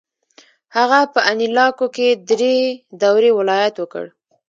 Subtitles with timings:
[0.75, 2.55] هغه په انیلاکو کې درې
[3.01, 4.05] دورې ولایت وکړ.